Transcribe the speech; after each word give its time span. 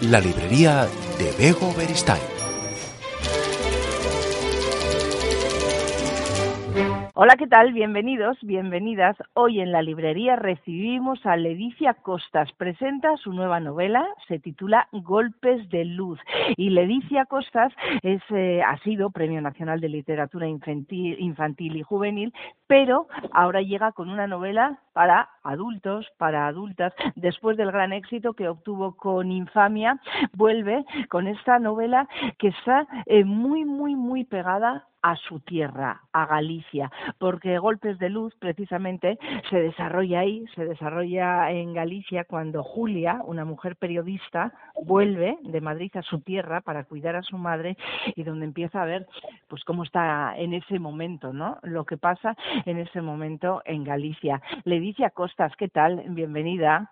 La 0.00 0.20
librería 0.20 0.86
de 1.18 1.32
Bego 1.36 1.74
Beristain. 1.76 2.22
Hola, 7.14 7.34
¿qué 7.36 7.48
tal? 7.48 7.72
Bienvenidos, 7.72 8.38
bienvenidas. 8.42 9.16
Hoy 9.34 9.60
en 9.60 9.72
la 9.72 9.82
librería 9.82 10.36
recibimos 10.36 11.26
a 11.26 11.36
Ledicia 11.36 11.94
Costas. 11.94 12.48
Presenta 12.52 13.16
su 13.16 13.32
nueva 13.32 13.58
novela, 13.58 14.06
se 14.28 14.38
titula 14.38 14.86
Golpes 14.92 15.68
de 15.68 15.84
Luz. 15.84 16.20
Y 16.56 16.70
Ledicia 16.70 17.24
Costas 17.24 17.72
es, 18.04 18.22
eh, 18.30 18.62
ha 18.62 18.78
sido 18.84 19.10
Premio 19.10 19.40
Nacional 19.40 19.80
de 19.80 19.88
Literatura 19.88 20.46
infantil, 20.46 21.16
infantil 21.18 21.76
y 21.76 21.82
Juvenil, 21.82 22.32
pero 22.68 23.08
ahora 23.32 23.62
llega 23.62 23.90
con 23.90 24.10
una 24.10 24.28
novela 24.28 24.78
para 24.92 25.28
adultos, 25.48 26.06
para 26.18 26.46
adultas, 26.46 26.92
después 27.16 27.56
del 27.56 27.72
gran 27.72 27.92
éxito 27.92 28.34
que 28.34 28.48
obtuvo 28.48 28.96
con 28.96 29.32
Infamia, 29.32 30.00
vuelve 30.32 30.84
con 31.08 31.26
esta 31.26 31.58
novela 31.58 32.08
que 32.38 32.48
está 32.48 32.86
eh, 33.06 33.24
muy, 33.24 33.64
muy, 33.64 33.96
muy 33.96 34.24
pegada 34.24 34.88
a 35.02 35.16
su 35.16 35.40
tierra, 35.40 36.02
a 36.12 36.26
Galicia, 36.26 36.90
porque 37.18 37.58
Golpes 37.58 37.98
de 37.98 38.10
Luz 38.10 38.34
precisamente 38.38 39.18
se 39.48 39.60
desarrolla 39.60 40.20
ahí, 40.20 40.44
se 40.54 40.64
desarrolla 40.64 41.50
en 41.50 41.72
Galicia 41.72 42.24
cuando 42.24 42.64
Julia, 42.64 43.20
una 43.24 43.44
mujer 43.44 43.76
periodista, 43.76 44.52
vuelve 44.84 45.38
de 45.42 45.60
Madrid 45.60 45.90
a 45.94 46.02
su 46.02 46.20
tierra 46.20 46.60
para 46.60 46.84
cuidar 46.84 47.16
a 47.16 47.22
su 47.22 47.38
madre 47.38 47.76
y 48.16 48.24
donde 48.24 48.46
empieza 48.46 48.82
a 48.82 48.86
ver 48.86 49.06
pues 49.46 49.62
cómo 49.64 49.84
está 49.84 50.36
en 50.36 50.52
ese 50.52 50.78
momento, 50.78 51.32
¿no? 51.32 51.58
Lo 51.62 51.84
que 51.84 51.96
pasa 51.96 52.36
en 52.66 52.78
ese 52.78 53.00
momento 53.00 53.62
en 53.64 53.84
Galicia. 53.84 54.42
Ledicia 54.64 55.10
¿qué 55.56 55.68
tal? 55.68 56.02
Bienvenida. 56.08 56.90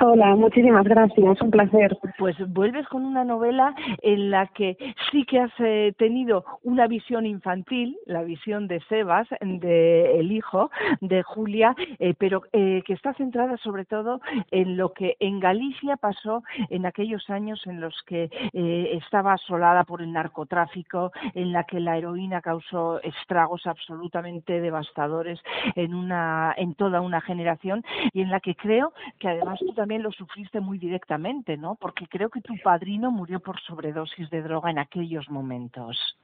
Hola, 0.00 0.36
muchísimas 0.36 0.84
gracias, 0.84 1.42
un 1.42 1.50
placer. 1.50 1.98
Pues 2.18 2.36
vuelves 2.52 2.86
con 2.86 3.04
una 3.04 3.24
novela 3.24 3.74
en 4.00 4.30
la 4.30 4.46
que 4.46 4.76
sí 5.10 5.24
que 5.24 5.40
has 5.40 5.50
eh, 5.58 5.92
tenido 5.98 6.44
una 6.62 6.86
visión 6.86 7.26
infantil, 7.26 7.98
la 8.06 8.22
visión 8.22 8.68
de 8.68 8.78
Sebas, 8.88 9.26
de 9.40 10.20
el 10.20 10.30
hijo 10.30 10.70
de 11.00 11.24
Julia, 11.24 11.74
eh, 11.98 12.14
pero 12.16 12.42
eh, 12.52 12.82
que 12.86 12.92
está 12.92 13.12
centrada 13.14 13.56
sobre 13.56 13.86
todo 13.86 14.20
en 14.52 14.76
lo 14.76 14.92
que 14.92 15.16
en 15.18 15.40
Galicia 15.40 15.96
pasó 15.96 16.44
en 16.70 16.86
aquellos 16.86 17.28
años 17.28 17.66
en 17.66 17.80
los 17.80 18.00
que 18.06 18.30
estaba 18.52 19.32
asolada 19.32 19.82
por 19.82 20.00
el 20.00 20.12
narcotráfico, 20.12 21.10
en 21.34 21.52
la 21.52 21.64
que 21.64 21.80
la 21.80 21.98
heroína 21.98 22.40
causó 22.40 23.02
estragos 23.02 23.66
absolutamente 23.66 24.60
devastadores 24.60 25.40
en 25.74 25.92
una 25.92 26.54
en 26.56 26.74
toda 26.74 27.00
una 27.00 27.20
generación 27.20 27.82
y 28.12 28.20
en 28.20 28.30
la 28.30 28.38
que 28.38 28.54
creo 28.54 28.92
que 29.18 29.28
además 29.28 29.58
tú 29.58 29.72
también 29.72 29.87
lo 29.96 30.12
sufriste 30.12 30.60
muy 30.60 30.78
directamente, 30.78 31.56
¿no? 31.56 31.76
Porque 31.76 32.06
creo 32.06 32.28
que 32.28 32.42
tu 32.42 32.54
padrino 32.62 33.10
murió 33.10 33.40
por 33.40 33.58
sobredosis 33.60 34.28
de 34.28 34.42
droga 34.42 34.70
en 34.70 34.78
aquellos 34.78 35.30
momentos. 35.30 36.18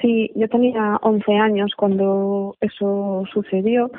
Sí, 0.00 0.30
yo 0.34 0.48
tenía 0.48 0.98
11 1.02 1.36
años 1.36 1.72
cuando 1.76 2.56
eso 2.60 3.24
sucedió 3.32 3.90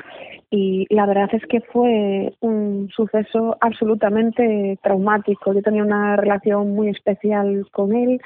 y 0.49 0.85
la 0.93 1.05
verdad 1.05 1.29
es 1.33 1.45
que 1.47 1.61
fue 1.61 2.33
un 2.41 2.89
suceso 2.95 3.57
absolutamente 3.61 4.77
traumático. 4.83 5.53
Yo 5.53 5.61
tenía 5.61 5.83
una 5.83 6.15
relación 6.15 6.75
muy 6.75 6.89
especial 6.89 7.67
con 7.71 7.95
él 7.95 8.21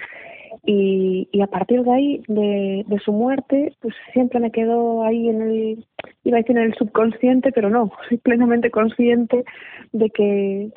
y, 0.65 1.29
y 1.31 1.41
a 1.41 1.47
partir 1.47 1.83
de 1.83 1.91
ahí, 1.91 2.23
de, 2.27 2.83
de 2.85 2.99
su 2.99 3.11
muerte, 3.11 3.73
pues 3.81 3.95
siempre 4.13 4.39
me 4.39 4.51
quedó 4.51 5.03
ahí 5.03 5.29
en 5.29 5.41
el, 5.41 5.85
iba 6.23 6.37
a 6.37 6.41
decir 6.41 6.57
en 6.57 6.63
el 6.63 6.75
subconsciente, 6.75 7.51
pero 7.51 7.69
no, 7.69 7.91
soy 8.09 8.17
plenamente 8.17 8.71
consciente 8.71 9.43
de 9.91 10.09
que 10.09 10.71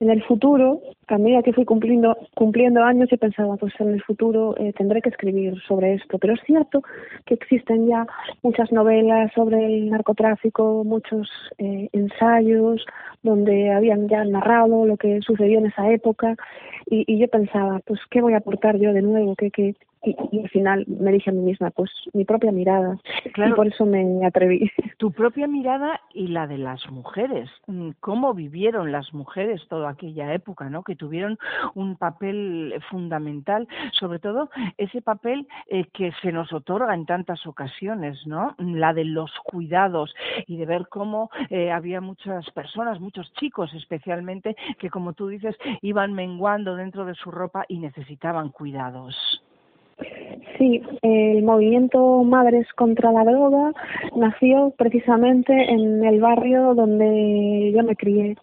en 0.00 0.10
el 0.10 0.22
futuro, 0.22 0.80
a 1.08 1.18
medida 1.18 1.42
que 1.42 1.52
fui 1.52 1.64
cumpliendo, 1.64 2.16
cumpliendo 2.36 2.84
años, 2.84 3.08
yo 3.10 3.18
pensaba, 3.18 3.56
pues 3.56 3.74
en 3.80 3.94
el 3.94 4.02
futuro 4.02 4.54
eh, 4.56 4.72
tendré 4.74 5.02
que 5.02 5.08
escribir 5.08 5.60
sobre 5.66 5.94
esto. 5.94 6.18
Pero 6.18 6.34
es 6.34 6.40
cierto 6.46 6.82
que 7.26 7.34
existen 7.34 7.88
ya 7.88 8.06
muchas 8.42 8.70
novelas 8.70 9.32
sobre 9.34 9.66
el 9.66 9.90
narcotráfico, 9.90 10.84
muchos 10.84 11.28
eh, 11.58 11.88
ensayos 11.92 12.84
donde 13.24 13.72
habían 13.72 14.08
ya 14.08 14.24
narrado 14.24 14.86
lo 14.86 14.96
que 14.96 15.20
sucedió 15.20 15.58
en 15.58 15.66
esa 15.66 15.90
época. 15.90 16.36
Y, 16.86 17.04
y 17.12 17.18
yo 17.18 17.26
pensaba, 17.26 17.80
pues, 17.84 17.98
¿qué 18.08 18.20
voy 18.20 18.34
a 18.34 18.38
aportar 18.38 18.78
yo 18.78 18.92
de 18.92 19.02
nuevo? 19.02 19.34
¿Qué, 19.34 19.50
qué, 19.50 19.74
y, 20.02 20.16
al 20.40 20.48
final 20.50 20.84
me 20.86 21.12
dije 21.12 21.30
a 21.30 21.32
mí 21.32 21.40
misma, 21.40 21.70
pues 21.70 21.90
mi 22.12 22.24
propia 22.24 22.52
mirada. 22.52 22.98
Claro, 23.34 23.52
y 23.52 23.54
por 23.54 23.66
eso 23.66 23.86
me 23.86 24.24
atreví. 24.26 24.70
Tu 24.98 25.12
propia 25.12 25.46
mirada 25.46 26.00
y 26.12 26.28
la 26.28 26.46
de 26.46 26.58
las 26.58 26.90
mujeres. 26.90 27.48
Mm, 27.66 27.90
¿Cómo 28.00 28.34
vivieron 28.34 28.92
las 28.92 29.12
mujeres 29.12 29.62
toda 29.68 29.90
aquella 29.90 30.32
época, 30.34 30.68
¿no? 30.68 30.82
Que 30.82 30.96
tuvieron 30.96 31.38
un 31.74 31.96
papel 31.96 32.74
fundamental, 32.90 33.68
sobre 33.92 34.18
todo 34.18 34.50
ese 34.76 35.02
papel 35.02 35.46
eh, 35.68 35.84
que 35.92 36.12
se 36.22 36.32
nos 36.32 36.52
otorga 36.52 36.94
en 36.94 37.06
tantas 37.06 37.46
ocasiones, 37.46 38.26
¿no? 38.26 38.54
La 38.58 38.92
de 38.92 39.04
los 39.04 39.30
cuidados 39.44 40.14
y 40.46 40.56
de 40.56 40.66
ver 40.66 40.88
cómo 40.88 41.30
eh, 41.50 41.70
había 41.70 42.00
muchas 42.00 42.50
personas, 42.50 43.00
muchos 43.00 43.32
chicos 43.34 43.72
especialmente, 43.74 44.56
que 44.78 44.90
como 44.90 45.12
tú 45.12 45.28
dices, 45.28 45.56
iban 45.82 46.12
menguando 46.12 46.76
dentro 46.76 47.04
de 47.04 47.14
su 47.14 47.30
ropa 47.30 47.64
y 47.68 47.78
necesitaban 47.78 48.50
cuidados. 48.50 49.16
Sí, 50.58 50.82
el 51.02 51.44
movimiento 51.44 52.24
Madres 52.24 52.66
contra 52.74 53.12
la 53.12 53.22
Droga 53.22 53.72
nació 54.16 54.74
precisamente 54.76 55.52
en 55.52 56.04
el 56.04 56.20
barrio 56.20 56.74
donde 56.74 57.72
yo 57.72 57.84
me 57.84 57.94
crié 57.94 58.36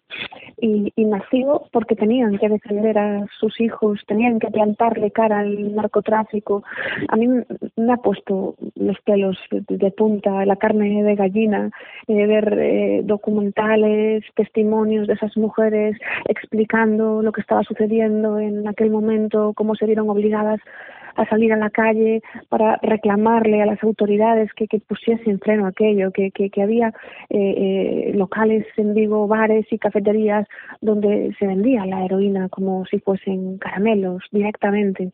y, 0.62 0.94
y, 0.96 1.04
nació 1.04 1.64
porque 1.74 1.96
tenían 1.96 2.38
que 2.38 2.48
defender 2.48 2.98
a 2.98 3.26
sus 3.38 3.60
hijos, 3.60 4.00
tenían 4.08 4.40
que 4.40 4.48
plantarle 4.48 5.12
cara 5.12 5.40
al 5.40 5.76
narcotráfico. 5.76 6.64
A 7.10 7.18
mí 7.18 7.28
me 7.76 7.94
ha 7.94 7.98
puesto 7.98 8.56
los 8.76 8.98
pelos 9.02 9.38
de, 9.52 9.92
punta, 9.92 10.46
la 10.46 10.56
carne 10.56 11.04
de 11.04 11.16
gallina, 11.16 11.70
eh, 12.08 12.26
ver 12.26 12.58
eh, 12.58 13.02
documentales, 13.04 14.24
testimonios 14.36 15.08
de 15.08 15.14
esas 15.16 15.36
mujeres 15.36 15.98
explicando 16.30 17.22
lo 17.22 17.34
que 17.34 17.42
estaba 17.42 17.64
sucediendo 17.64 18.40
en 18.40 18.66
aquel 18.70 18.90
momento, 18.90 19.52
cómo 19.54 19.76
se 19.76 19.86
vieron 19.86 20.10
obligadas 20.10 20.62
a 21.16 21.26
salir 21.28 21.54
a 21.54 21.58
la 21.58 21.70
calle 21.70 22.22
para 22.50 22.78
reclamarle 22.82 23.62
a 23.62 23.66
las 23.66 23.82
autoridades 23.84 24.52
que, 24.54 24.68
que 24.68 24.80
pusiesen 24.80 25.40
freno 25.40 25.66
aquello, 25.66 26.12
que, 26.12 26.32
que, 26.32 26.50
que 26.50 26.62
había 26.62 26.90
eh, 27.30 28.10
eh, 28.10 28.12
locales 28.16 28.66
en 28.78 28.94
Vigo, 28.94 29.28
bares 29.28 29.66
y 29.72 29.78
cafeterías 29.78 30.48
donde 30.82 31.34
se 31.40 31.48
vendía 31.48 31.86
la 31.86 32.04
heroína 32.04 32.50
como 32.50 32.86
si 32.86 33.00
fuesen 33.00 33.58
caramelos 33.58 34.24
directamente. 34.32 35.12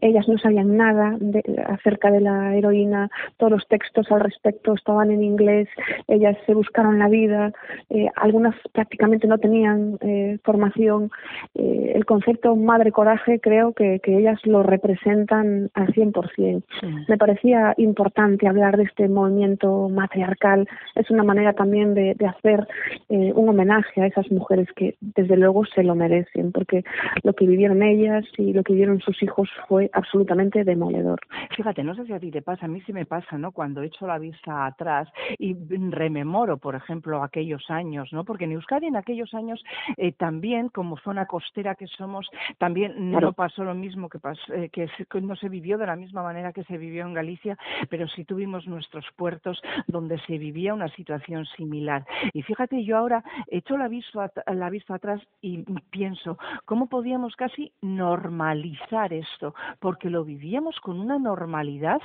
Ellas 0.00 0.28
no 0.28 0.38
sabían 0.38 0.76
nada 0.76 1.16
de, 1.18 1.42
acerca 1.66 2.10
de 2.10 2.20
la 2.20 2.56
heroína, 2.56 3.10
todos 3.36 3.52
los 3.52 3.68
textos 3.68 4.10
al 4.10 4.20
respecto 4.20 4.74
estaban 4.74 5.10
en 5.10 5.22
inglés, 5.22 5.68
ellas 6.08 6.36
se 6.46 6.54
buscaron 6.54 6.98
la 6.98 7.08
vida, 7.08 7.52
eh, 7.90 8.08
algunas 8.16 8.54
prácticamente 8.72 9.26
no 9.26 9.38
tenían 9.38 9.98
eh, 10.00 10.38
formación. 10.44 11.10
Eh, 11.54 11.92
el 11.94 12.04
concepto 12.04 12.54
madre 12.56 12.92
coraje 12.92 13.40
creo 13.40 13.72
que, 13.72 14.00
que 14.00 14.18
ellas 14.18 14.38
lo 14.44 14.62
representan 14.62 15.23
representan 15.24 15.70
al 15.74 15.88
100%. 15.88 16.62
Me 17.08 17.18
parecía 17.18 17.74
importante 17.76 18.48
hablar 18.48 18.76
de 18.76 18.84
este 18.84 19.08
movimiento 19.08 19.88
matriarcal. 19.88 20.68
Es 20.94 21.10
una 21.10 21.22
manera 21.22 21.52
también 21.52 21.94
de, 21.94 22.16
hacer 22.24 22.66
eh, 23.10 23.32
un 23.34 23.48
homenaje 23.48 24.00
a 24.00 24.06
esas 24.06 24.30
mujeres 24.30 24.68
que 24.74 24.96
desde 25.00 25.36
luego 25.36 25.64
se 25.66 25.82
lo 25.82 25.94
merecen, 25.94 26.52
porque 26.52 26.82
lo 27.22 27.34
que 27.34 27.46
vivieron 27.46 27.82
ellas 27.82 28.24
y 28.38 28.52
lo 28.52 28.62
que 28.62 28.72
vivieron 28.72 29.00
sus 29.00 29.22
hijos 29.22 29.48
fue 29.68 29.90
absolutamente 29.92 30.64
demoledor. 30.64 31.20
Fíjate, 31.54 31.84
no 31.84 31.94
sé 31.94 32.06
si 32.06 32.12
a 32.12 32.18
ti 32.18 32.30
te 32.30 32.42
pasa, 32.42 32.64
a 32.64 32.68
mí 32.68 32.80
sí 32.86 32.92
me 32.92 33.04
pasa, 33.04 33.36
¿no? 33.36 33.52
Cuando 33.52 33.82
echo 33.82 34.06
la 34.06 34.18
vista 34.18 34.66
atrás 34.66 35.08
y 35.38 35.54
rememoro, 35.90 36.56
por 36.56 36.74
ejemplo, 36.74 37.22
aquellos 37.22 37.70
años, 37.70 38.12
¿no? 38.12 38.24
Porque 38.24 38.44
en 38.44 38.52
Euskadi 38.52 38.86
en 38.86 38.96
aquellos 38.96 39.32
años 39.34 39.62
eh, 39.96 40.12
también, 40.12 40.68
como 40.68 40.96
zona 40.98 41.26
costera 41.26 41.74
que 41.74 41.86
somos, 41.86 42.26
también 42.58 43.10
no 43.10 43.32
pasó 43.32 43.64
lo 43.64 43.74
mismo 43.74 44.08
que, 44.08 44.18
eh, 44.54 44.70
que, 44.70 44.88
no 45.20 45.36
se 45.36 45.48
vivió 45.48 45.78
de 45.78 45.86
la 45.86 45.96
misma 45.96 46.22
manera 46.22 46.52
que 46.52 46.64
se 46.64 46.78
vivió 46.78 47.04
en 47.04 47.14
Galicia, 47.14 47.58
pero 47.88 48.08
sí 48.08 48.24
tuvimos 48.24 48.66
nuestros 48.66 49.04
puertos 49.16 49.60
donde 49.86 50.18
se 50.26 50.38
vivía 50.38 50.74
una 50.74 50.88
situación 50.88 51.46
similar. 51.56 52.04
Y 52.32 52.42
fíjate, 52.42 52.84
yo 52.84 52.96
ahora 52.96 53.24
echo 53.48 53.76
la 53.76 53.88
vista, 53.88 54.30
la 54.46 54.70
vista 54.70 54.94
atrás 54.94 55.20
y 55.40 55.64
pienso, 55.90 56.38
¿cómo 56.64 56.88
podíamos 56.88 57.36
casi 57.36 57.72
normalizar 57.82 59.12
esto? 59.12 59.54
Porque 59.80 60.10
lo 60.10 60.24
vivíamos 60.24 60.78
con 60.80 61.00
una 61.00 61.18
normalidad 61.18 62.00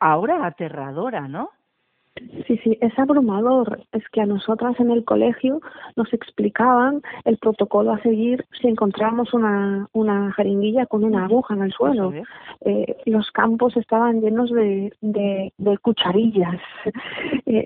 ahora 0.00 0.46
aterradora, 0.46 1.28
¿no? 1.28 1.50
Sí, 2.46 2.58
sí, 2.62 2.78
es 2.80 2.98
abrumador. 2.98 3.80
Es 3.92 4.06
que 4.10 4.20
a 4.20 4.26
nosotras 4.26 4.78
en 4.78 4.90
el 4.90 5.04
colegio 5.04 5.60
nos 5.96 6.12
explicaban 6.12 7.00
el 7.24 7.38
protocolo 7.38 7.92
a 7.92 8.02
seguir 8.02 8.44
si 8.60 8.68
encontramos 8.68 9.32
una, 9.32 9.88
una 9.92 10.32
jeringuilla 10.32 10.86
con 10.86 11.04
una 11.04 11.24
aguja 11.24 11.54
en 11.54 11.62
el 11.62 11.72
suelo. 11.72 12.12
Eh, 12.60 12.96
los 13.06 13.30
campos 13.30 13.76
estaban 13.76 14.20
llenos 14.20 14.50
de, 14.50 14.92
de, 15.00 15.78
cucharillas. 15.78 16.60
Eh, 17.44 17.64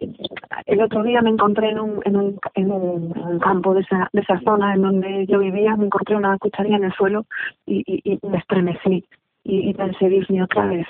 el 0.67 0.81
otro 0.81 1.03
día 1.03 1.21
me 1.23 1.31
encontré 1.31 1.71
en 1.71 1.79
un, 1.79 2.01
en 2.05 2.17
un, 2.17 2.39
en 2.55 2.73
un, 2.73 3.39
campo 3.41 3.75
de 3.75 3.83
esa, 3.83 4.09
de 4.13 4.23
esa 4.23 4.41
zona 4.41 4.75
en 4.75 4.83
donde 4.83 5.27
yo 5.27 5.39
vivía, 5.39 5.77
me 5.77 5.87
encontré 5.87 6.17
una 6.17 6.37
cucharilla 6.39 6.77
en 6.77 6.85
el 6.85 6.93
suelo 6.95 7.27
y, 7.67 7.85
y, 7.87 8.13
y 8.13 8.19
me 8.27 8.39
estremecí 8.39 9.05
y, 9.47 9.71
y 9.71 9.75
pensé, 9.75 10.09
Dios 10.09 10.27
otra 10.43 10.67
vez, 10.67 10.87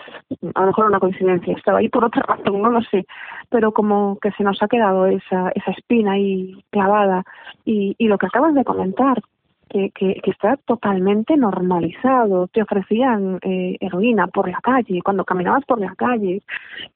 a 0.55 0.61
lo 0.61 0.67
mejor 0.69 0.87
una 0.87 0.99
coincidencia, 0.99 1.55
estaba 1.55 1.79
ahí 1.79 1.89
por 1.89 2.05
otra 2.05 2.23
razón, 2.23 2.63
no 2.63 2.71
lo 2.71 2.81
sé, 2.83 3.07
pero 3.51 3.73
como 3.73 4.19
que 4.21 4.31
se 4.33 4.43
nos 4.43 4.63
ha 4.63 4.69
quedado 4.69 5.07
esa, 5.07 5.51
esa 5.51 5.71
espina 5.73 6.13
ahí 6.13 6.65
clavada 6.71 7.23
y, 7.65 7.95
y 7.99 8.09
lo 8.09 8.19
que 8.19 8.27
acabas 8.27 8.55
de 8.55 8.65
comentar, 8.65 9.21
que, 9.69 9.91
que, 9.91 10.31
está 10.31 10.57
totalmente 10.65 11.37
normalizado. 11.37 12.47
Te 12.49 12.63
ofrecían 12.63 13.39
eh, 13.43 13.77
heroína 13.81 14.29
por 14.29 14.49
la 14.49 14.61
calle, 14.61 15.03
cuando 15.03 15.25
caminabas 15.25 15.65
por 15.65 15.81
la 15.81 15.95
calle 15.97 16.43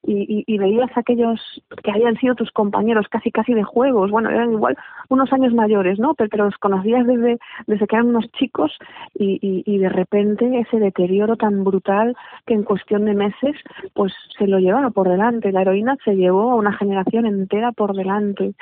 y, 0.03 0.43
y, 0.47 0.57
veías 0.57 0.89
a 0.95 1.01
aquellos 1.01 1.39
que 1.83 1.91
habían 1.91 2.15
sido 2.17 2.35
tus 2.35 2.51
compañeros 2.51 3.07
casi 3.09 3.31
casi 3.31 3.53
de 3.53 3.63
juegos, 3.63 4.11
bueno, 4.11 4.29
eran 4.29 4.53
igual 4.53 4.77
unos 5.09 5.31
años 5.33 5.53
mayores, 5.53 5.99
¿no? 5.99 6.13
Pero, 6.13 6.45
los 6.45 6.57
conocías 6.57 7.05
desde, 7.05 7.39
desde 7.67 7.87
que 7.87 7.95
eran 7.95 8.07
unos 8.07 8.31
chicos 8.31 8.71
y, 9.13 9.63
y, 9.65 9.77
de 9.77 9.89
repente 9.89 10.59
ese 10.59 10.79
deterioro 10.79 11.35
tan 11.35 11.63
brutal 11.63 12.15
que 12.45 12.53
en 12.53 12.63
cuestión 12.63 13.05
de 13.05 13.13
meses 13.13 13.55
pues 13.93 14.13
se 14.37 14.47
lo 14.47 14.59
llevaba 14.59 14.91
por 14.91 15.09
delante. 15.09 15.51
La 15.51 15.61
heroína 15.61 15.97
se 16.05 16.15
llevó 16.15 16.51
a 16.51 16.55
una 16.55 16.73
generación 16.73 17.25
entera 17.25 17.71
por 17.71 17.95
delante 17.95 18.53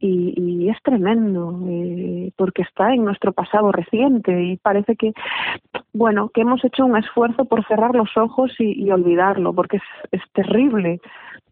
y, 0.00 0.34
y 0.36 0.68
es 0.68 0.76
tremendo 0.82 1.60
eh, 1.66 2.32
porque 2.36 2.62
está 2.62 2.92
en 2.92 3.04
nuestro 3.04 3.32
país 3.32 3.43
pasado 3.44 3.72
reciente 3.72 4.42
y 4.42 4.56
parece 4.56 4.96
que, 4.96 5.12
bueno, 5.92 6.30
que 6.30 6.42
hemos 6.42 6.64
hecho 6.64 6.84
un 6.84 6.96
esfuerzo 6.96 7.44
por 7.44 7.66
cerrar 7.66 7.94
los 7.94 8.16
ojos 8.16 8.52
y, 8.58 8.90
olvidarlo, 8.90 9.52
porque 9.52 9.76
es, 9.76 9.82
es 10.12 10.22
terrible, 10.32 11.00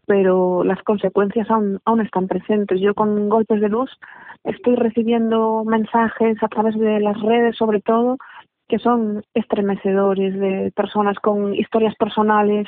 pero 0.05 0.63
las 0.63 0.81
consecuencias 0.83 1.49
aún, 1.49 1.79
aún 1.85 2.01
están 2.01 2.27
presentes. 2.27 2.81
Yo 2.81 2.93
con 2.93 3.29
golpes 3.29 3.61
de 3.61 3.69
luz 3.69 3.91
estoy 4.43 4.75
recibiendo 4.75 5.63
mensajes 5.65 6.41
a 6.41 6.47
través 6.47 6.77
de 6.77 6.99
las 6.99 7.19
redes, 7.21 7.55
sobre 7.55 7.81
todo, 7.81 8.17
que 8.67 8.79
son 8.79 9.23
estremecedores 9.33 10.39
de 10.39 10.71
personas 10.75 11.19
con 11.19 11.53
historias 11.53 11.95
personales 11.95 12.67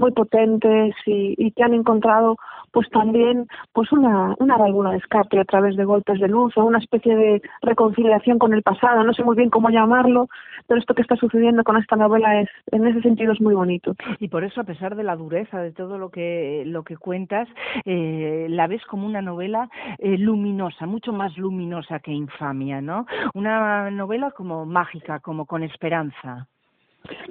muy 0.00 0.12
potentes 0.12 0.94
y, 1.06 1.34
y 1.38 1.52
que 1.52 1.62
han 1.62 1.74
encontrado 1.74 2.36
pues 2.72 2.88
también 2.90 3.46
pues 3.72 3.90
una, 3.92 4.34
una 4.38 4.56
válvula 4.56 4.90
de 4.90 4.98
escape 4.98 5.38
a 5.38 5.44
través 5.44 5.76
de 5.76 5.84
golpes 5.84 6.20
de 6.20 6.28
luz 6.28 6.56
o 6.56 6.64
una 6.64 6.78
especie 6.78 7.16
de 7.16 7.42
reconciliación 7.62 8.38
con 8.38 8.54
el 8.54 8.62
pasado, 8.62 9.02
no 9.04 9.12
sé 9.12 9.24
muy 9.24 9.36
bien 9.36 9.50
cómo 9.50 9.70
llamarlo, 9.70 10.28
pero 10.66 10.80
esto 10.80 10.94
que 10.94 11.02
está 11.02 11.16
sucediendo 11.16 11.64
con 11.64 11.76
esta 11.76 11.96
novela 11.96 12.40
es 12.40 12.48
en 12.70 12.86
ese 12.86 13.00
sentido 13.02 13.32
es 13.32 13.40
muy 13.40 13.54
bonito. 13.54 13.94
Y 14.18 14.28
por 14.28 14.44
eso 14.44 14.60
a 14.60 14.64
pesar 14.64 14.96
de 14.96 15.04
la 15.04 15.16
dureza 15.16 15.60
de 15.60 15.72
todo 15.72 15.98
lo 15.98 16.10
que 16.10 16.62
lo 16.66 16.84
que 16.84 16.96
cuentas, 16.96 17.48
eh, 17.84 18.46
la 18.48 18.66
ves 18.66 18.84
como 18.86 19.06
una 19.06 19.22
novela 19.22 19.68
eh, 19.98 20.16
luminosa, 20.18 20.86
mucho 20.86 21.12
más 21.12 21.36
luminosa 21.36 21.98
que 22.00 22.12
Infamia, 22.12 22.80
¿no? 22.80 23.06
Una 23.34 23.90
novela 23.90 24.30
como 24.30 24.66
mágica, 24.66 25.20
como 25.20 25.46
con 25.46 25.62
esperanza. 25.62 26.46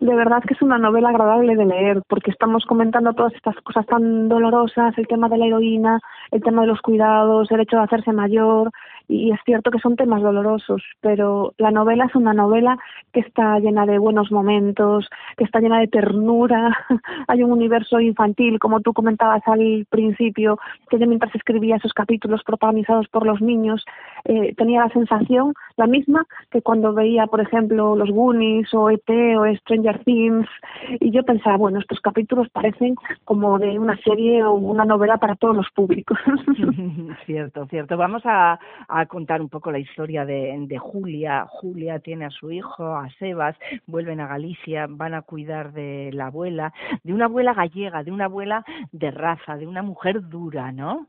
De 0.02 0.16
verdad 0.16 0.42
que 0.42 0.54
es 0.56 0.62
una 0.62 0.78
novela 0.78 1.10
agradable 1.10 1.56
de 1.56 1.66
leer, 1.66 2.02
porque 2.08 2.32
estamos 2.32 2.66
comentando 2.66 3.14
todas 3.14 3.34
estas 3.34 3.56
cosas 3.62 3.86
tan 3.86 4.28
dolorosas, 4.28 4.98
el 4.98 5.08
tema 5.08 5.30
de 5.30 5.38
la 5.38 5.46
heroína, 5.46 6.00
el 6.32 6.42
tema 6.42 6.62
de 6.62 6.68
los 6.68 6.82
cuidados, 6.82 7.52
el 7.52 7.62
hecho 7.62 7.78
de 7.78 7.84
hacerse 7.84 8.12
mayor, 8.12 8.72
y 9.10 9.32
es 9.32 9.40
cierto 9.44 9.72
que 9.72 9.80
son 9.80 9.96
temas 9.96 10.22
dolorosos, 10.22 10.84
pero 11.02 11.54
la 11.58 11.72
novela 11.72 12.06
es 12.06 12.16
una 12.16 12.34
novela 12.34 12.78
que 13.12 13.22
está 13.22 13.60
llena 13.60 13.88
de 13.88 13.98
buenos 13.98 14.32
momentos, 14.32 15.10
que 15.36 15.44
está 15.46 15.60
llena 15.60 15.80
de 15.80 15.88
ternura, 15.88 16.78
hay 17.28 17.44
un 17.44 17.52
universo 17.52 18.00
infantil, 18.00 18.60
como 18.60 18.82
tú 18.82 18.94
comentabas 18.94 19.42
al 19.48 19.88
principio, 19.90 20.60
que 20.90 21.00
yo 21.00 21.08
mientras 21.08 21.34
escribía 21.34 21.78
esos 21.78 21.94
capítulos 21.94 22.44
protagonizados 22.44 23.08
por 23.08 23.26
los 23.26 23.42
niños, 23.42 23.84
eh, 24.26 24.54
tenía 24.56 24.82
la 24.84 24.90
sensación, 24.90 25.54
la 25.76 25.88
misma, 25.88 26.26
que 26.52 26.62
cuando 26.62 26.94
veía, 26.94 27.26
por 27.26 27.42
ejemplo, 27.42 27.96
los 27.96 28.12
Goonies 28.12 28.72
o 28.76 28.92
ET 28.92 29.10
o 29.10 29.56
Stranger 29.58 30.04
Things, 30.04 30.48
y 31.00 31.10
yo 31.10 31.24
pensaba, 31.24 31.58
bueno, 31.58 31.80
estos 31.80 32.00
capítulos 32.00 32.48
parecen 32.50 32.96
como 33.26 33.58
de 33.58 33.80
una 33.80 33.98
serie 33.98 34.44
o 34.44 34.54
una 34.54 34.86
novela 34.86 35.18
para 35.18 35.36
todos 35.36 35.56
los 35.56 35.70
públicos. 35.72 36.18
cierto, 37.26 37.66
cierto. 37.66 37.98
Vamos 37.98 38.22
a 38.26 38.60
a 38.88 38.99
contar 39.06 39.42
un 39.42 39.50
poco 39.50 39.72
la 39.72 39.80
historia 39.80 40.26
de, 40.26 40.56
de, 40.68 40.78
Julia. 40.78 41.46
Julia 41.48 42.00
tiene 42.00 42.26
a 42.26 42.30
su 42.30 42.52
hijo, 42.52 42.96
a 42.96 43.10
Sebas, 43.20 43.56
vuelven 43.88 44.20
a 44.20 44.28
Galicia, 44.28 44.88
van 44.90 45.14
a 45.14 45.22
cuidar 45.22 45.74
de 45.74 46.12
la 46.14 46.28
abuela, 46.28 46.74
de 47.04 47.14
una 47.14 47.26
abuela 47.26 47.54
gallega, 47.54 48.04
de 48.04 48.12
una 48.12 48.26
abuela 48.26 48.66
de 48.92 49.12
raza, 49.12 49.58
de 49.58 49.68
una 49.68 49.82
mujer 49.82 50.28
dura, 50.28 50.72
¿no? 50.72 51.08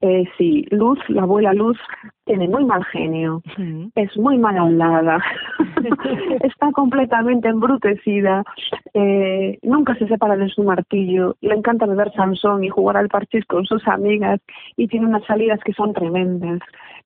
Eh, 0.00 0.24
sí, 0.38 0.64
Luz, 0.70 0.98
la 1.08 1.22
abuela 1.22 1.52
Luz, 1.52 1.76
tiene 2.24 2.46
muy 2.46 2.64
mal 2.64 2.84
genio, 2.84 3.42
es 3.96 4.16
muy 4.16 4.38
mal 4.38 4.56
hablada, 4.56 5.18
está 6.42 6.70
completamente 6.72 7.48
embrutecida, 7.48 8.44
eh, 8.94 9.58
nunca 9.62 9.96
se 9.96 10.06
separa 10.06 10.36
de 10.36 10.48
su 10.50 10.62
martillo, 10.62 11.36
le 11.40 11.54
encanta 11.54 11.86
beber 11.86 12.12
Sansón 12.12 12.62
y 12.62 12.68
jugar 12.68 12.96
al 12.96 13.08
parchís 13.08 13.44
con 13.46 13.64
sus 13.64 13.88
amigas 13.88 14.40
y 14.76 14.86
tiene 14.86 15.06
unas 15.06 15.24
salidas 15.24 15.58
que 15.64 15.72
son 15.72 15.92
tremendas. 15.94 16.60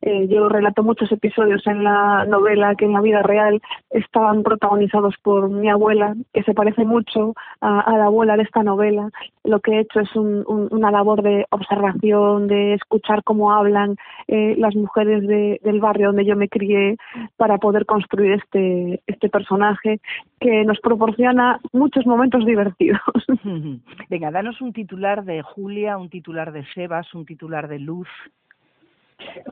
Eh, 0.05 0.27
yo 0.27 0.49
relato 0.49 0.83
muchos 0.83 1.13
episodios 1.13 1.65
en 1.69 1.85
la 1.85 2.25
novela 2.25 2.75
que 2.75 2.87
en 2.87 2.93
la 2.93 3.01
vida 3.01 3.23
real 3.23 3.63
estaban 3.91 4.43
protagonizados 4.43 5.15
por 5.23 5.49
mi 5.49 5.71
abuela, 5.71 6.17
que 6.33 6.43
se 6.43 6.55
parece 6.55 6.85
mucho 6.85 7.35
a, 7.61 7.97
la 7.97 8.07
abuela 8.07 8.37
de 8.37 8.43
esta 8.43 8.65
novela. 8.65 9.11
Lo 9.45 9.61
que 9.61 9.75
he 9.75 9.81
hecho 9.81 10.01
es 10.01 10.11
una 10.17 10.91
labor 10.91 11.23
de 11.23 11.47
observación, 11.51 12.42
de 12.47 12.75
escuchar 12.75 13.23
cómo 13.25 13.53
hablan 13.53 13.97
eh, 14.29 14.55
las 14.59 14.75
mujeres 14.75 15.27
del 15.27 15.81
barrio 15.81 16.09
donde 16.09 16.25
yo 16.25 16.37
me 16.37 16.49
crié 16.49 16.97
para 17.37 17.59
poder 17.59 17.87
construir 17.87 18.33
este, 18.33 19.03
este 19.07 19.29
personaje 19.29 20.01
que 20.41 20.65
nos 20.65 20.81
proporciona 20.81 21.61
muchos 21.73 22.07
momentos 22.07 22.45
divertidos. 22.45 23.01
Venga, 24.09 24.31
danos 24.31 24.61
un 24.61 24.73
titular 24.73 25.25
de 25.25 25.43
Julia, 25.43 25.99
un 25.99 26.09
titular 26.09 26.53
de 26.53 26.65
Sebas, 26.75 27.13
un 27.15 27.25
titular 27.25 27.69
de 27.69 27.79
Luz. 27.79 28.09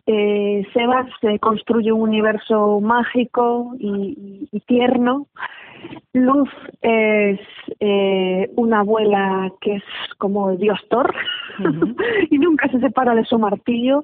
Eh, 0.06 0.66
Sebas 0.72 1.08
construye 1.40 1.92
un 1.92 2.02
universo 2.02 2.80
mágico 2.80 3.74
y, 3.78 4.48
tierno. 4.66 5.26
Luz 6.12 6.48
es 6.82 7.40
eh, 7.78 8.50
una 8.56 8.80
abuela 8.80 9.52
que 9.60 9.76
es 9.76 9.84
como 10.18 10.56
Dios 10.56 10.78
Thor. 10.88 11.14
y 12.30 12.38
nunca 12.38 12.68
se 12.68 12.80
separa 12.80 13.14
de 13.14 13.24
su 13.24 13.38
martillo. 13.38 14.02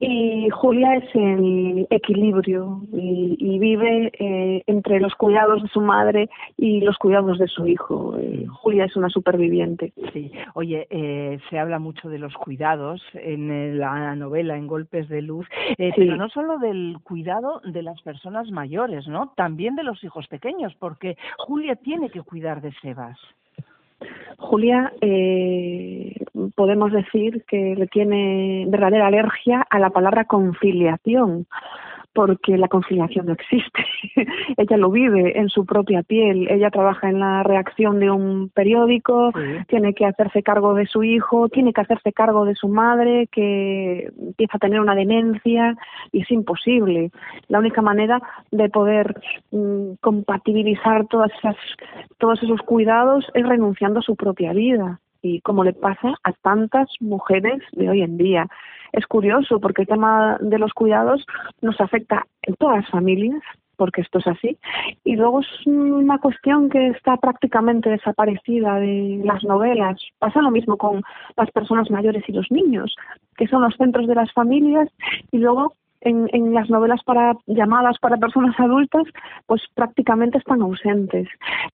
Y 0.00 0.48
Julia 0.50 0.94
es 0.94 1.14
el 1.14 1.86
equilibrio 1.90 2.82
y, 2.92 3.58
vive 3.58 4.12
eh, 4.18 4.62
entre 4.68 5.00
los 5.00 5.12
cuidados 5.16 5.60
de 5.62 5.68
su 5.70 5.80
madre 5.80 6.30
y 6.56 6.80
los 6.82 6.96
cuidados 6.98 7.38
de 7.38 7.48
su 7.48 7.66
hijo. 7.66 8.16
Eh, 8.16 8.46
Julia 8.46 8.84
es 8.84 8.94
una 8.94 9.08
superviviente. 9.08 9.92
Sí, 10.12 10.30
oye, 10.54 10.86
eh, 10.90 11.40
se 11.50 11.58
habla 11.58 11.80
mucho 11.80 12.08
de 12.08 12.20
los 12.20 12.32
cuidados 12.34 13.02
en 13.14 13.78
la 13.78 14.14
novela, 14.14 14.56
en 14.56 14.68
Golpes 14.68 15.08
de 15.08 15.22
Luz, 15.22 15.48
pero 15.76 16.16
no 16.16 16.28
solo 16.28 16.58
del 16.58 16.98
cuidado 17.02 17.60
de 17.64 17.82
las 17.82 18.00
personas 18.02 18.48
mayores, 18.52 19.08
¿no? 19.08 19.32
También 19.36 19.74
de 19.74 19.82
los 19.82 20.02
hijos 20.04 20.28
pequeños, 20.28 20.74
porque 20.78 20.97
Julia 21.38 21.76
tiene 21.76 22.10
que 22.10 22.22
cuidar 22.22 22.60
de 22.60 22.72
Sebas. 22.80 23.18
Julia, 24.38 24.92
eh, 25.00 26.14
podemos 26.54 26.92
decir 26.92 27.44
que 27.48 27.74
le 27.76 27.86
tiene 27.88 28.66
verdadera 28.68 29.08
alergia 29.08 29.66
a 29.68 29.78
la 29.78 29.90
palabra 29.90 30.24
conciliación 30.24 31.46
porque 32.18 32.58
la 32.58 32.66
conciliación 32.66 33.26
no 33.26 33.34
existe. 33.34 33.86
ella 34.56 34.76
lo 34.76 34.90
vive 34.90 35.38
en 35.38 35.48
su 35.48 35.64
propia 35.64 36.02
piel. 36.02 36.48
Ella 36.50 36.68
trabaja 36.68 37.08
en 37.08 37.20
la 37.20 37.44
reacción 37.44 38.00
de 38.00 38.10
un 38.10 38.48
periódico, 38.48 39.30
tiene 39.68 39.94
que 39.94 40.04
hacerse 40.04 40.42
cargo 40.42 40.74
de 40.74 40.86
su 40.86 41.04
hijo, 41.04 41.48
tiene 41.48 41.72
que 41.72 41.80
hacerse 41.80 42.12
cargo 42.12 42.44
de 42.44 42.56
su 42.56 42.66
madre 42.66 43.28
que 43.30 44.10
empieza 44.18 44.56
a 44.56 44.58
tener 44.58 44.80
una 44.80 44.96
demencia 44.96 45.76
y 46.10 46.22
es 46.22 46.30
imposible. 46.32 47.12
La 47.46 47.60
única 47.60 47.82
manera 47.82 48.20
de 48.50 48.68
poder 48.68 49.14
mm, 49.52 49.92
compatibilizar 50.00 51.06
todas 51.06 51.30
esas, 51.38 51.54
todos 52.18 52.42
esos 52.42 52.60
cuidados 52.62 53.26
es 53.34 53.46
renunciando 53.46 54.00
a 54.00 54.02
su 54.02 54.16
propia 54.16 54.52
vida 54.52 54.98
y 55.22 55.40
como 55.40 55.64
le 55.64 55.72
pasa 55.72 56.14
a 56.22 56.32
tantas 56.32 56.88
mujeres 57.00 57.62
de 57.72 57.88
hoy 57.88 58.02
en 58.02 58.16
día. 58.16 58.46
Es 58.92 59.06
curioso 59.06 59.60
porque 59.60 59.82
el 59.82 59.88
tema 59.88 60.38
de 60.40 60.58
los 60.58 60.72
cuidados 60.72 61.24
nos 61.60 61.80
afecta 61.80 62.26
en 62.42 62.54
todas 62.56 62.78
las 62.78 62.90
familias, 62.90 63.42
porque 63.76 64.00
esto 64.00 64.18
es 64.18 64.26
así. 64.26 64.58
Y 65.04 65.16
luego 65.16 65.40
es 65.40 65.66
una 65.66 66.18
cuestión 66.18 66.68
que 66.68 66.88
está 66.88 67.16
prácticamente 67.16 67.90
desaparecida 67.90 68.76
de 68.80 69.20
las 69.24 69.44
novelas. 69.44 70.00
Pasa 70.18 70.42
lo 70.42 70.50
mismo 70.50 70.76
con 70.76 71.02
las 71.36 71.50
personas 71.50 71.90
mayores 71.90 72.24
y 72.28 72.32
los 72.32 72.50
niños, 72.50 72.94
que 73.36 73.46
son 73.46 73.62
los 73.62 73.74
centros 73.76 74.06
de 74.06 74.14
las 74.16 74.32
familias 74.32 74.88
y 75.30 75.38
luego 75.38 75.74
en, 76.00 76.28
en 76.32 76.54
las 76.54 76.70
novelas 76.70 77.02
para 77.04 77.36
llamadas 77.46 77.98
para 77.98 78.16
personas 78.16 78.58
adultas, 78.58 79.04
pues 79.46 79.62
prácticamente 79.74 80.38
están 80.38 80.62
ausentes. 80.62 81.28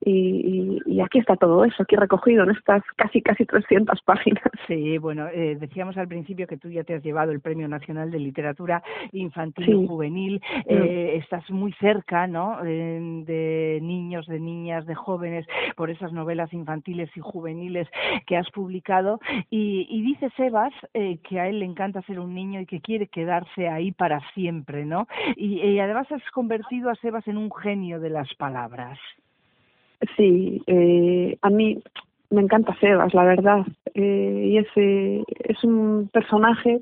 Y, 0.04 0.80
y, 0.86 1.00
aquí 1.00 1.18
está 1.18 1.36
todo 1.36 1.64
eso, 1.64 1.82
aquí 1.82 1.96
recogido 1.96 2.44
en 2.44 2.50
estas 2.50 2.82
casi, 2.96 3.20
casi 3.22 3.44
300 3.44 4.00
páginas. 4.02 4.42
Sí, 4.66 4.98
bueno, 4.98 5.28
eh, 5.28 5.56
decíamos 5.60 5.96
al 5.96 6.08
principio 6.08 6.46
que 6.46 6.56
tú 6.56 6.70
ya 6.70 6.84
te 6.84 6.94
has 6.94 7.02
llevado 7.02 7.32
el 7.32 7.40
Premio 7.40 7.68
Nacional 7.68 8.10
de 8.10 8.18
Literatura 8.18 8.82
Infantil 9.12 9.68
y 9.68 9.86
Juvenil. 9.86 10.42
Mm. 10.56 10.60
Eh, 10.68 11.16
estás 11.16 11.48
muy 11.50 11.72
cerca, 11.74 12.26
¿no?, 12.26 12.62
de 12.62 13.78
niños, 13.82 14.26
de 14.26 14.40
niñas, 14.40 14.86
de 14.86 14.94
jóvenes, 14.94 15.46
por 15.76 15.90
esas 15.90 16.12
novelas 16.12 16.52
infantiles 16.52 17.10
y 17.16 17.20
juveniles 17.20 17.88
que 18.26 18.36
has 18.36 18.50
publicado. 18.50 19.20
Y, 19.50 19.86
y 19.90 20.02
dice 20.02 20.30
Sebas 20.36 20.72
eh, 20.94 21.18
que 21.28 21.40
a 21.40 21.48
él 21.48 21.60
le 21.60 21.66
encanta 21.66 22.02
ser 22.02 22.20
un 22.20 22.34
niño 22.34 22.60
y 22.60 22.66
que 22.66 22.80
quiere 22.80 23.06
quedarse 23.08 23.68
ahí 23.68 23.92
para 23.92 24.13
siempre, 24.34 24.84
¿no? 24.84 25.06
Y, 25.36 25.78
además 25.78 26.10
has 26.12 26.22
convertido 26.30 26.90
a 26.90 26.94
Sebas 26.96 27.26
en 27.28 27.36
un 27.36 27.50
genio 27.52 28.00
de 28.00 28.10
las 28.10 28.32
palabras. 28.34 28.98
Sí, 30.16 30.62
eh, 30.66 31.36
a 31.40 31.50
mí 31.50 31.82
me 32.34 32.42
encanta 32.42 32.74
Sebas, 32.80 33.14
la 33.14 33.24
verdad. 33.24 33.64
Eh, 33.94 34.48
y 34.50 34.58
ese 34.58 35.24
es 35.44 35.62
un 35.62 36.10
personaje 36.12 36.80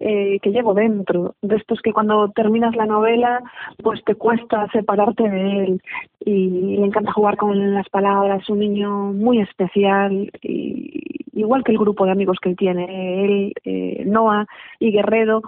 eh, 0.00 0.38
que 0.40 0.50
llevo 0.50 0.72
dentro, 0.72 1.34
de 1.42 1.56
estos 1.56 1.82
que 1.82 1.92
cuando 1.92 2.30
terminas 2.30 2.74
la 2.74 2.86
novela, 2.86 3.42
pues 3.82 4.02
te 4.04 4.14
cuesta 4.14 4.66
separarte 4.72 5.28
de 5.28 5.64
él. 5.64 5.82
Y 6.24 6.76
le 6.78 6.86
encanta 6.86 7.12
jugar 7.12 7.36
con 7.36 7.74
las 7.74 7.88
palabras, 7.90 8.48
un 8.48 8.60
niño 8.60 9.12
muy 9.12 9.40
especial, 9.40 10.30
y, 10.42 10.93
igual 11.34 11.64
que 11.64 11.72
el 11.72 11.78
grupo 11.78 12.04
de 12.04 12.12
amigos 12.12 12.38
que 12.40 12.50
él 12.50 12.56
tiene. 12.56 13.24
Él, 13.24 13.52
eh, 13.64 14.02
Noah 14.06 14.46
y 14.78 14.92
Guerrero 14.92 15.42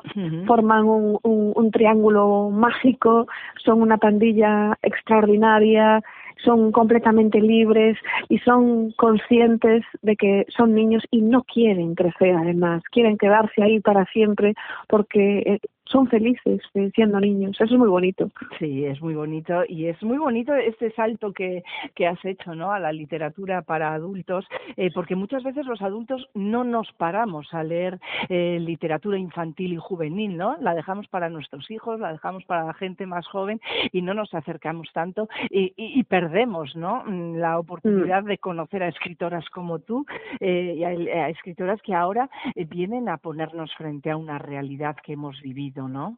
forman 0.46 0.84
un, 0.84 1.18
un, 1.22 1.52
un 1.54 1.70
triángulo 1.70 2.50
mágico, 2.50 3.26
son 3.64 3.82
una 3.82 3.98
pandilla 3.98 4.76
extraordinaria 4.82 6.02
son 6.44 6.70
completamente 6.70 7.40
libres 7.40 7.96
y 8.28 8.38
son 8.38 8.92
conscientes 8.92 9.84
de 10.02 10.16
que 10.16 10.46
son 10.56 10.74
niños 10.74 11.02
y 11.10 11.22
no 11.22 11.42
quieren 11.42 11.94
crecer 11.94 12.34
además, 12.34 12.82
quieren 12.90 13.16
quedarse 13.16 13.62
ahí 13.62 13.80
para 13.80 14.04
siempre 14.06 14.54
porque 14.88 15.38
eh, 15.38 15.58
son 15.86 16.08
felices 16.08 16.60
eh, 16.74 16.90
siendo 16.94 17.20
niños. 17.20 17.56
Eso 17.60 17.74
es 17.74 17.78
muy 17.78 17.88
bonito. 17.88 18.30
Sí, 18.58 18.84
es 18.84 19.00
muy 19.00 19.14
bonito 19.14 19.62
y 19.68 19.86
es 19.86 20.02
muy 20.02 20.18
bonito 20.18 20.54
este 20.54 20.90
salto 20.92 21.32
que, 21.32 21.62
que 21.94 22.06
has 22.06 22.22
hecho 22.24 22.54
¿no? 22.54 22.72
a 22.72 22.80
la 22.80 22.92
literatura 22.92 23.62
para 23.62 23.94
adultos, 23.94 24.46
eh, 24.76 24.90
porque 24.92 25.16
muchas 25.16 25.42
veces 25.42 25.66
los 25.66 25.82
adultos 25.82 26.28
no 26.34 26.64
nos 26.64 26.92
paramos 26.92 27.52
a 27.54 27.62
leer 27.62 28.00
eh, 28.28 28.58
literatura 28.60 29.18
infantil 29.18 29.74
y 29.74 29.76
juvenil, 29.76 30.36
¿no? 30.36 30.56
La 30.60 30.74
dejamos 30.74 31.06
para 31.08 31.28
nuestros 31.28 31.70
hijos, 31.70 32.00
la 32.00 32.12
dejamos 32.12 32.44
para 32.44 32.64
la 32.64 32.74
gente 32.74 33.06
más 33.06 33.26
joven 33.28 33.60
y 33.92 34.02
no 34.02 34.14
nos 34.14 34.34
acercamos 34.34 34.88
tanto 34.92 35.28
y, 35.50 35.72
y, 35.76 36.02
perdemos 36.04 36.74
¿no? 36.76 37.04
Mm, 37.04 37.36
la 37.36 37.58
oportunidad 37.58 38.22
mm. 38.22 38.26
de 38.26 38.38
conocer 38.38 38.82
a 38.82 38.88
escritoras 38.88 39.48
como 39.50 39.78
tú 39.78 40.04
y 40.40 40.82
a 40.84 41.28
escritoras 41.28 41.80
que 41.82 41.94
ahora 41.94 42.28
vienen 42.68 43.08
a 43.08 43.16
ponernos 43.16 43.74
frente 43.74 44.10
a 44.10 44.16
una 44.16 44.38
realidad 44.38 44.96
que 45.02 45.14
hemos 45.14 45.40
vivido 45.40 45.75
¿no? 45.82 46.16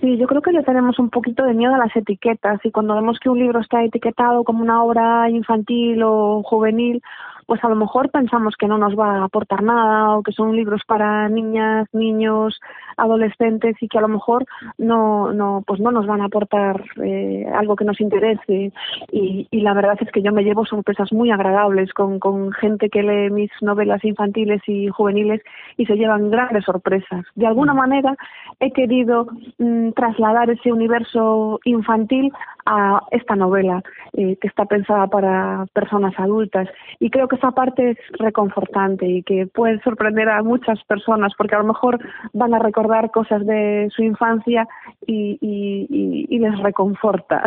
Sí, 0.00 0.16
yo 0.16 0.26
creo 0.26 0.42
que 0.42 0.52
le 0.52 0.62
tenemos 0.62 0.98
un 0.98 1.10
poquito 1.10 1.44
de 1.44 1.54
miedo 1.54 1.74
a 1.74 1.78
las 1.78 1.94
etiquetas 1.94 2.60
y 2.64 2.70
cuando 2.70 2.94
vemos 2.94 3.18
que 3.20 3.30
un 3.30 3.38
libro 3.38 3.60
está 3.60 3.84
etiquetado 3.84 4.44
como 4.44 4.62
una 4.62 4.82
obra 4.82 5.28
infantil 5.30 6.02
o 6.02 6.42
juvenil, 6.42 7.02
pues 7.48 7.64
a 7.64 7.68
lo 7.70 7.76
mejor 7.76 8.10
pensamos 8.10 8.56
que 8.58 8.68
no 8.68 8.76
nos 8.76 8.94
va 8.94 9.20
a 9.20 9.24
aportar 9.24 9.62
nada 9.62 10.18
o 10.18 10.22
que 10.22 10.32
son 10.32 10.54
libros 10.54 10.82
para 10.86 11.30
niñas, 11.30 11.88
niños, 11.94 12.60
adolescentes 12.98 13.74
y 13.80 13.88
que 13.88 13.96
a 13.96 14.02
lo 14.02 14.08
mejor 14.08 14.44
no, 14.76 15.32
no, 15.32 15.64
pues 15.66 15.80
no 15.80 15.90
nos 15.90 16.06
van 16.06 16.20
a 16.20 16.26
aportar 16.26 16.84
eh, 17.02 17.46
algo 17.54 17.74
que 17.74 17.86
nos 17.86 18.02
interese. 18.02 18.70
Y, 19.10 19.48
y, 19.50 19.60
la 19.62 19.72
verdad 19.72 19.96
es 19.98 20.12
que 20.12 20.20
yo 20.20 20.30
me 20.30 20.44
llevo 20.44 20.66
sorpresas 20.66 21.10
muy 21.10 21.30
agradables 21.30 21.94
con, 21.94 22.18
con 22.18 22.52
gente 22.52 22.90
que 22.90 23.02
lee 23.02 23.30
mis 23.30 23.50
novelas 23.62 24.04
infantiles 24.04 24.60
y 24.66 24.88
juveniles 24.88 25.40
y 25.78 25.86
se 25.86 25.96
llevan 25.96 26.30
grandes 26.30 26.66
sorpresas. 26.66 27.24
De 27.34 27.46
alguna 27.46 27.72
manera 27.72 28.14
he 28.60 28.72
querido 28.72 29.26
mm, 29.56 29.92
trasladar 29.92 30.50
ese 30.50 30.70
universo 30.70 31.60
infantil 31.64 32.30
a 32.66 33.02
esta 33.10 33.34
novela 33.34 33.82
eh, 34.12 34.36
que 34.38 34.48
está 34.48 34.66
pensada 34.66 35.06
para 35.06 35.64
personas 35.72 36.12
adultas 36.18 36.68
y 37.00 37.08
creo 37.08 37.26
que 37.26 37.37
esa 37.38 37.52
parte 37.52 37.90
es 37.90 37.98
reconfortante 38.18 39.06
y 39.06 39.22
que 39.22 39.46
puede 39.46 39.80
sorprender 39.80 40.28
a 40.28 40.42
muchas 40.42 40.82
personas 40.84 41.32
porque 41.38 41.54
a 41.54 41.58
lo 41.58 41.64
mejor 41.64 41.98
van 42.32 42.54
a 42.54 42.58
recordar 42.58 43.10
cosas 43.10 43.46
de 43.46 43.88
su 43.94 44.02
infancia 44.02 44.66
y, 45.06 45.38
y, 45.40 46.38
les 46.38 46.58
reconforta. 46.60 47.42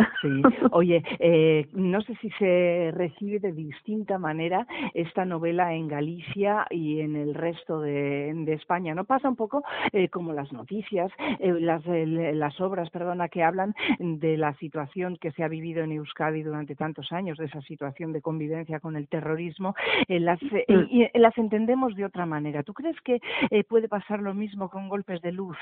Oye, 0.72 1.02
eh, 1.18 1.66
no 1.72 2.02
sé 2.02 2.14
si 2.16 2.28
se 2.38 2.90
recibe 2.94 3.38
de 3.40 3.52
distinta 3.52 4.18
manera 4.18 4.66
esta 4.92 5.24
novela 5.24 5.72
en 5.72 5.88
Galicia 5.88 6.66
y 6.68 7.00
en 7.00 7.16
el 7.16 7.34
resto 7.34 7.80
de, 7.80 8.32
de 8.34 8.52
España. 8.52 8.94
¿No 8.94 9.04
pasa 9.04 9.30
un 9.30 9.36
poco 9.36 9.62
eh, 9.92 10.08
como 10.08 10.34
las 10.34 10.52
noticias, 10.52 11.10
eh, 11.38 11.54
las, 11.58 11.82
las 11.86 12.60
obras, 12.60 12.90
perdona, 12.90 13.28
que 13.28 13.42
hablan 13.42 13.74
de 13.98 14.36
la 14.36 14.52
situación 14.54 15.16
que 15.16 15.32
se 15.32 15.42
ha 15.42 15.48
vivido 15.48 15.82
en 15.84 15.92
Euskadi 15.92 16.42
durante 16.42 16.74
tantos 16.74 17.12
años, 17.12 17.38
de 17.38 17.46
esa 17.46 17.62
situación 17.62 18.12
de 18.12 18.20
convivencia 18.20 18.80
con 18.80 18.96
el 18.96 19.08
terrorismo 19.08 19.74
eh, 20.08 20.20
las, 20.20 20.40
eh, 20.42 20.64
mm. 20.68 20.86
y, 20.90 21.02
eh, 21.02 21.10
las 21.14 21.36
entendemos 21.38 21.94
de 21.94 22.04
otra 22.04 22.26
manera. 22.26 22.62
¿Tú 22.62 22.72
crees 22.72 23.00
que 23.00 23.20
puede 23.68 23.88
pasar 23.88 24.20
lo 24.20 24.34
mismo 24.34 24.68
con 24.68 24.88
golpes 24.88 25.20
de 25.22 25.32
luz? 25.32 25.56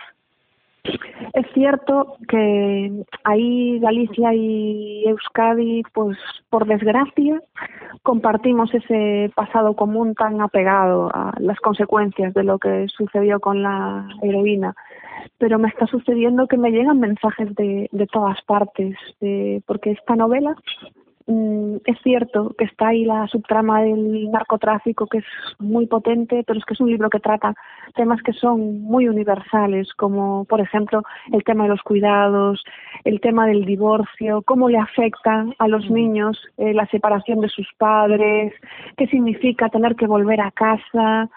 Es 1.35 1.47
cierto 1.53 2.17
que 2.27 3.05
ahí 3.25 3.79
Galicia 3.81 4.33
y 4.33 5.05
Euskadi, 5.07 5.83
pues 5.93 6.17
por 6.49 6.67
desgracia, 6.67 7.43
compartimos 8.03 8.73
ese 8.73 9.31
pasado 9.35 9.75
común 9.77 10.15
tan 10.15 10.41
apegado 10.41 11.11
a 11.15 11.35
las 11.39 11.59
consecuencias 11.61 12.33
de 12.33 12.45
lo 12.45 12.59
que 12.59 12.89
sucedió 12.89 13.41
con 13.41 13.63
la 13.63 14.09
heroína. 14.23 14.75
Pero 15.37 15.59
me 15.59 15.69
está 15.69 15.87
sucediendo 15.87 16.47
que 16.47 16.57
me 16.57 16.71
llegan 16.71 16.99
mensajes 16.99 17.55
de, 17.57 17.89
de 17.93 18.07
todas 18.07 18.41
partes, 18.43 18.97
porque 19.67 19.91
esta 19.91 20.17
novela 20.17 20.57
mm, 21.31 21.77
es 21.85 21.99
cierto 22.03 22.55
que 22.59 22.65
está 22.65 22.89
ahí 22.89 23.05
la 23.05 23.27
subtrama 23.29 23.83
del 23.83 24.31
narcotráfico, 24.31 25.07
que 25.07 25.19
es 25.19 25.25
muy 25.59 25.87
potente, 25.87 26.45
pero 26.47 26.59
es 26.59 26.65
que 26.65 26.75
es 26.75 26.81
un 26.81 26.91
libro 26.91 27.11
que 27.11 27.21
trata 27.21 27.55
temas 27.95 28.23
que 28.23 28.33
son 28.33 28.83
muy 28.83 29.09
universales, 29.09 29.93
como 29.95 30.45
por 30.45 30.61
ejemplo 30.61 31.03
el 31.33 31.43
tema 31.45 31.65
de 31.65 31.71
los 31.71 31.83
cuidados, 31.83 32.63
el 33.05 33.21
tema 33.21 33.47
del 33.47 33.65
divorcio, 33.65 34.43
cómo 34.43 34.69
le 34.69 34.79
afecta 34.79 35.47
a 35.59 35.69
los 35.69 35.91
niños 35.91 36.41
eh, 36.57 36.75
la 36.75 36.87
separación 36.87 37.41
de 37.41 37.49
sus 37.49 37.69
padres, 37.79 38.53
qué 38.97 39.07
significa 39.07 39.69
tener 39.69 39.97
que 39.97 40.07
volver 40.07 40.41
a 40.41 40.51
casa. 40.51 41.29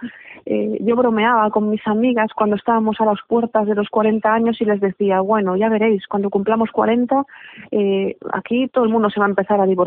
Eh, 0.45 0.77
yo 0.81 0.95
bromeaba 0.95 1.49
con 1.51 1.69
mis 1.69 1.85
amigas 1.87 2.31
cuando 2.35 2.55
estábamos 2.55 2.99
a 2.99 3.05
las 3.05 3.19
puertas 3.27 3.65
de 3.67 3.75
los 3.75 3.89
40 3.89 4.33
años 4.33 4.59
y 4.61 4.65
les 4.65 4.81
decía, 4.81 5.21
bueno, 5.21 5.55
ya 5.55 5.69
veréis, 5.69 6.05
cuando 6.07 6.29
cumplamos 6.29 6.71
40, 6.71 7.23
eh, 7.71 8.17
aquí 8.31 8.67
todo 8.67 8.83
el 8.83 8.91
mundo 8.91 9.09
se 9.09 9.19
va 9.19 9.25
a 9.25 9.29
empezar 9.29 9.59
a 9.61 9.65
divorciar. 9.65 9.82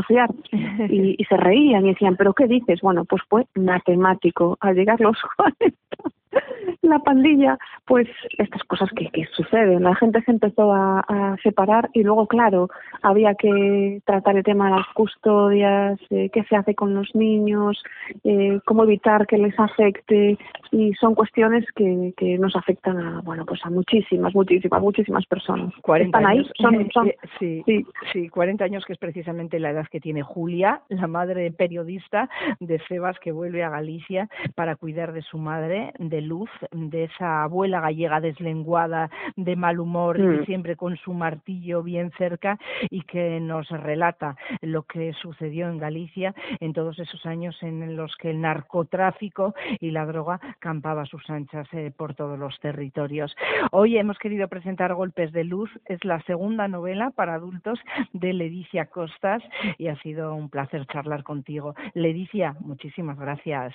Y, 0.88 1.16
y 1.18 1.24
se 1.24 1.36
reían 1.36 1.86
y 1.86 1.90
decían, 1.90 2.16
¿pero 2.16 2.32
qué 2.32 2.46
dices? 2.46 2.80
Bueno, 2.80 3.04
pues 3.04 3.22
fue 3.28 3.46
matemático. 3.54 4.56
Al 4.60 4.74
llegar 4.74 5.00
los 5.00 5.16
40 5.36 5.76
la 6.82 6.98
pandilla, 7.00 7.58
pues 7.86 8.08
estas 8.38 8.62
cosas 8.64 8.90
que, 8.96 9.08
que 9.10 9.26
suceden. 9.26 9.82
La 9.82 9.94
gente 9.94 10.22
se 10.22 10.30
empezó 10.30 10.72
a, 10.72 11.04
separar 11.42 11.90
y 11.92 12.02
luego, 12.02 12.26
claro, 12.26 12.68
había 13.02 13.34
que 13.34 14.00
tratar 14.04 14.36
el 14.36 14.44
tema 14.44 14.66
de 14.66 14.76
las 14.76 14.86
custodias, 14.94 15.98
eh, 16.10 16.30
qué 16.32 16.44
se 16.44 16.56
hace 16.56 16.74
con 16.74 16.94
los 16.94 17.14
niños, 17.14 17.82
eh, 18.24 18.58
cómo 18.64 18.84
evitar 18.84 19.26
que 19.26 19.38
les 19.38 19.58
afecte 19.58 20.38
y 20.72 20.94
son 20.94 21.14
cuestiones 21.14 21.64
que, 21.74 22.12
que 22.16 22.38
nos 22.38 22.56
afectan 22.56 22.98
a, 22.98 23.20
bueno, 23.22 23.44
pues 23.46 23.60
a 23.64 23.70
muchísimas, 23.70 24.34
muchísimas, 24.34 24.80
muchísimas 24.80 25.26
personas. 25.26 25.72
40 25.82 26.18
Están 26.18 26.30
ahí, 26.30 26.44
son, 26.56 26.88
son 26.92 27.12
sí, 27.38 27.62
sí, 27.66 27.86
sí, 28.12 28.28
40 28.28 28.64
años 28.64 28.84
que 28.84 28.92
es 28.92 28.98
precisamente 28.98 29.58
la 29.58 29.70
edad 29.70 29.86
que 29.90 30.00
tiene 30.00 30.22
Julia, 30.22 30.82
la 30.88 31.06
madre 31.06 31.50
periodista 31.52 32.28
de 32.60 32.78
Sebas 32.88 33.18
que 33.20 33.32
vuelve 33.32 33.62
a 33.62 33.70
Galicia 33.70 34.28
para 34.54 34.76
cuidar 34.76 35.12
de 35.12 35.22
su 35.22 35.38
madre, 35.38 35.92
de 35.98 36.20
Luz, 36.26 36.50
de 36.72 37.04
esa 37.04 37.44
abuela 37.44 37.80
gallega 37.80 38.20
deslenguada, 38.20 39.10
de 39.36 39.56
mal 39.56 39.80
humor 39.80 40.18
y 40.18 40.22
mm. 40.22 40.44
siempre 40.44 40.76
con 40.76 40.96
su 40.96 41.14
martillo 41.14 41.82
bien 41.82 42.10
cerca 42.18 42.58
y 42.90 43.02
que 43.02 43.40
nos 43.40 43.68
relata 43.68 44.36
lo 44.60 44.82
que 44.82 45.12
sucedió 45.14 45.68
en 45.68 45.78
Galicia 45.78 46.34
en 46.60 46.72
todos 46.72 46.98
esos 46.98 47.24
años 47.26 47.56
en 47.62 47.96
los 47.96 48.14
que 48.16 48.30
el 48.30 48.40
narcotráfico 48.40 49.54
y 49.80 49.90
la 49.90 50.06
droga 50.06 50.40
campaba 50.58 51.06
sus 51.06 51.28
anchas 51.30 51.66
eh, 51.72 51.92
por 51.96 52.14
todos 52.14 52.38
los 52.38 52.58
territorios. 52.60 53.34
Hoy 53.72 53.98
hemos 53.98 54.18
querido 54.18 54.48
presentar 54.48 54.94
Golpes 54.94 55.32
de 55.32 55.44
Luz, 55.44 55.70
es 55.86 56.04
la 56.04 56.20
segunda 56.22 56.68
novela 56.68 57.10
para 57.10 57.34
adultos 57.34 57.78
de 58.12 58.32
Ledicia 58.32 58.86
Costas 58.86 59.42
y 59.78 59.88
ha 59.88 59.96
sido 60.02 60.34
un 60.34 60.48
placer 60.48 60.86
charlar 60.86 61.22
contigo. 61.22 61.74
Ledicia, 61.94 62.54
muchísimas 62.60 63.18
gracias. 63.18 63.74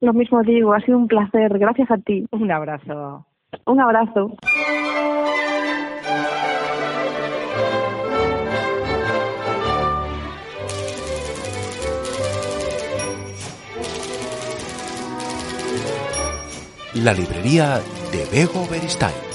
Lo 0.00 0.12
mismo 0.12 0.42
digo, 0.42 0.74
ha 0.74 0.80
sido 0.80 0.98
un 0.98 1.08
placer. 1.08 1.58
Gracias 1.58 1.90
a 1.92 1.98
ti. 1.98 2.26
Un 2.32 2.50
abrazo. 2.50 3.26
Un 3.66 3.80
abrazo. 3.80 4.36
La 16.94 17.14
librería 17.14 17.80
de 18.12 18.24
Bego 18.30 18.66
Beristain. 18.70 19.31